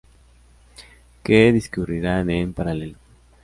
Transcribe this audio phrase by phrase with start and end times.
[1.23, 2.97] que discurrirán en paralelo